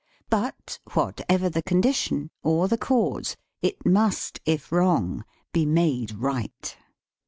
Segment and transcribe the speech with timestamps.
[0.31, 6.75] But whatever the condition or the cause, it must, if wrong, be made right.